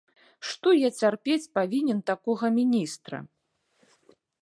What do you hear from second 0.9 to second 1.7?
цярпець